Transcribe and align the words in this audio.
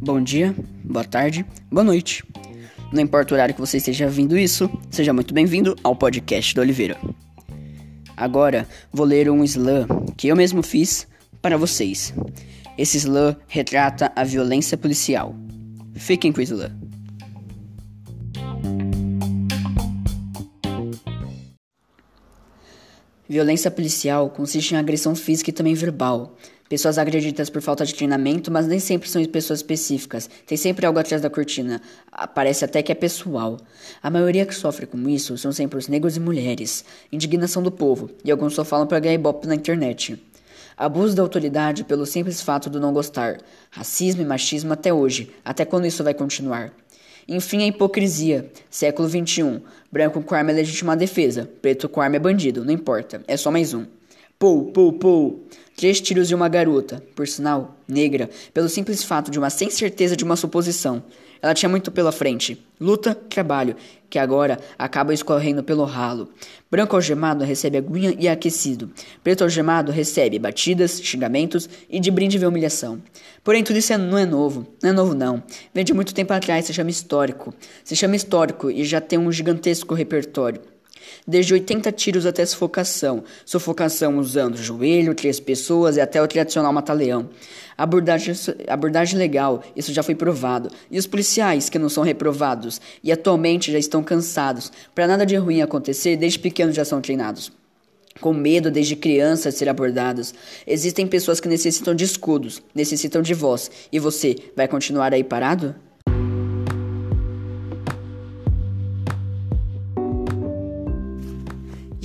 Bom 0.00 0.20
dia, 0.22 0.54
boa 0.84 1.04
tarde, 1.04 1.46
boa 1.70 1.82
noite. 1.82 2.22
Não 2.92 3.00
importa 3.00 3.32
o 3.32 3.36
horário 3.36 3.54
que 3.54 3.60
você 3.60 3.78
esteja 3.78 4.08
vindo 4.08 4.36
isso, 4.36 4.70
seja 4.90 5.12
muito 5.12 5.32
bem-vindo 5.32 5.74
ao 5.82 5.96
podcast 5.96 6.54
do 6.54 6.60
Oliveira. 6.60 6.98
Agora 8.16 8.68
vou 8.92 9.06
ler 9.06 9.30
um 9.30 9.42
slam 9.42 9.86
que 10.16 10.28
eu 10.28 10.36
mesmo 10.36 10.62
fiz 10.62 11.08
para 11.40 11.56
vocês. 11.56 12.14
Esse 12.76 12.98
slam 12.98 13.36
retrata 13.48 14.12
a 14.14 14.24
violência 14.24 14.76
policial. 14.76 15.34
Fiquem 15.94 16.32
com 16.32 16.40
o 16.40 16.42
slam. 16.42 16.70
Violência 23.26 23.70
policial 23.70 24.28
consiste 24.28 24.74
em 24.74 24.76
agressão 24.76 25.14
física 25.16 25.48
e 25.48 25.52
também 25.52 25.72
verbal. 25.72 26.36
Pessoas 26.68 26.98
agredidas 26.98 27.48
por 27.48 27.62
falta 27.62 27.84
de 27.86 27.94
treinamento, 27.94 28.50
mas 28.50 28.66
nem 28.66 28.78
sempre 28.78 29.08
são 29.08 29.24
pessoas 29.24 29.60
específicas. 29.60 30.28
Tem 30.46 30.58
sempre 30.58 30.84
algo 30.84 30.98
atrás 30.98 31.22
da 31.22 31.30
cortina. 31.30 31.80
Parece 32.34 32.64
até 32.64 32.82
que 32.82 32.92
é 32.92 32.94
pessoal. 32.94 33.58
A 34.02 34.10
maioria 34.10 34.44
que 34.44 34.54
sofre 34.54 34.84
com 34.84 35.08
isso 35.08 35.38
são 35.38 35.52
sempre 35.52 35.78
os 35.78 35.88
negros 35.88 36.16
e 36.16 36.20
mulheres. 36.20 36.84
Indignação 37.10 37.62
do 37.62 37.70
povo. 37.70 38.10
E 38.22 38.30
alguns 38.30 38.54
só 38.54 38.64
falam 38.64 38.86
pra 38.86 39.00
ganhar 39.00 39.14
ibope 39.14 39.46
na 39.46 39.54
internet. 39.54 40.22
Abuso 40.76 41.14
da 41.14 41.22
autoridade 41.22 41.84
pelo 41.84 42.04
simples 42.04 42.42
fato 42.42 42.68
do 42.68 42.80
não 42.80 42.92
gostar. 42.92 43.38
Racismo 43.70 44.20
e 44.20 44.24
machismo 44.24 44.72
até 44.72 44.92
hoje. 44.92 45.32
Até 45.44 45.64
quando 45.64 45.86
isso 45.86 46.04
vai 46.04 46.12
continuar? 46.12 46.72
Enfim, 47.28 47.62
a 47.62 47.66
hipocrisia. 47.66 48.50
Século 48.70 49.08
XXI. 49.08 49.62
Branco 49.90 50.22
com 50.22 50.34
arma 50.34 50.50
é 50.50 50.54
legítima 50.54 50.96
defesa. 50.96 51.50
Preto 51.62 51.88
com 51.88 52.00
arma 52.00 52.16
é 52.16 52.18
bandido. 52.18 52.64
Não 52.64 52.72
importa. 52.72 53.22
É 53.26 53.36
só 53.36 53.50
mais 53.50 53.72
um. 53.74 53.84
Pou, 54.38 54.66
pou, 54.66 54.92
pou. 54.92 55.46
Três 55.76 56.00
tiros 56.00 56.28
de 56.28 56.34
uma 56.34 56.48
garota, 56.48 57.02
por 57.16 57.26
sinal, 57.26 57.76
negra, 57.88 58.30
pelo 58.52 58.68
simples 58.68 59.02
fato 59.02 59.30
de 59.30 59.38
uma 59.38 59.50
sem 59.50 59.70
certeza 59.70 60.16
de 60.16 60.24
uma 60.24 60.36
suposição. 60.36 61.02
Ela 61.42 61.52
tinha 61.52 61.68
muito 61.68 61.90
pela 61.90 62.10
frente. 62.10 62.64
Luta, 62.80 63.14
trabalho, 63.14 63.76
que 64.08 64.18
agora 64.18 64.58
acaba 64.78 65.12
escorrendo 65.12 65.62
pelo 65.62 65.84
ralo. 65.84 66.30
Branco 66.70 66.96
algemado 66.96 67.44
recebe 67.44 67.76
aguinha 67.76 68.16
e 68.18 68.26
aquecido. 68.26 68.90
Preto 69.22 69.42
algemado 69.42 69.92
recebe 69.92 70.38
batidas, 70.38 71.02
xingamentos 71.02 71.68
e 71.90 72.00
de 72.00 72.10
brinde 72.10 72.38
vê 72.38 72.46
humilhação. 72.46 73.02
Porém, 73.42 73.62
tudo 73.62 73.78
isso 73.78 73.92
é, 73.92 73.98
não 73.98 74.16
é 74.16 74.24
novo. 74.24 74.66
Não 74.82 74.88
é 74.88 74.92
novo, 74.92 75.14
não. 75.14 75.42
Vem 75.74 75.84
de 75.84 75.92
muito 75.92 76.14
tempo 76.14 76.32
atrás, 76.32 76.64
se 76.64 76.72
chama 76.72 76.88
histórico. 76.88 77.52
Se 77.84 77.94
chama 77.94 78.16
histórico 78.16 78.70
e 78.70 78.82
já 78.82 79.00
tem 79.00 79.18
um 79.18 79.30
gigantesco 79.30 79.92
repertório 79.92 80.62
desde 81.26 81.54
80 81.54 81.90
tiros 81.92 82.26
até 82.26 82.44
sufocação, 82.44 83.24
sufocação 83.44 84.18
usando 84.18 84.56
joelho, 84.56 85.14
três 85.14 85.40
pessoas 85.40 85.96
e 85.96 86.00
até 86.00 86.22
o 86.22 86.28
tradicional 86.28 86.72
mata-leão. 86.72 87.28
Abordagem, 87.76 88.34
abordagem 88.68 89.18
legal, 89.18 89.62
isso 89.74 89.92
já 89.92 90.02
foi 90.02 90.14
provado. 90.14 90.70
E 90.90 90.98
os 90.98 91.06
policiais 91.06 91.68
que 91.68 91.78
não 91.78 91.88
são 91.88 92.04
reprovados 92.04 92.80
e 93.02 93.10
atualmente 93.10 93.72
já 93.72 93.78
estão 93.78 94.02
cansados. 94.02 94.70
Para 94.94 95.06
nada 95.06 95.26
de 95.26 95.36
ruim 95.36 95.60
acontecer, 95.60 96.16
desde 96.16 96.38
pequenos 96.38 96.74
já 96.74 96.84
são 96.84 97.00
treinados 97.00 97.52
com 98.20 98.32
medo 98.32 98.70
desde 98.70 98.96
criança 98.96 99.50
de 99.50 99.56
ser 99.56 99.68
abordados. 99.68 100.32
Existem 100.66 101.06
pessoas 101.06 101.40
que 101.40 101.48
necessitam 101.48 101.94
de 101.94 102.04
escudos, 102.04 102.62
necessitam 102.74 103.20
de 103.20 103.34
voz. 103.34 103.70
E 103.90 103.98
você 103.98 104.36
vai 104.56 104.68
continuar 104.68 105.12
aí 105.12 105.24
parado? 105.24 105.74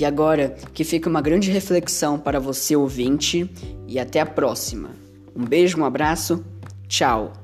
E 0.00 0.04
agora 0.06 0.56
que 0.72 0.82
fica 0.82 1.10
uma 1.10 1.20
grande 1.20 1.50
reflexão 1.50 2.18
para 2.18 2.40
você 2.40 2.74
ouvinte 2.74 3.50
e 3.86 3.98
até 3.98 4.18
a 4.18 4.24
próxima. 4.24 4.92
Um 5.36 5.44
beijo, 5.44 5.78
um 5.78 5.84
abraço, 5.84 6.42
tchau. 6.88 7.34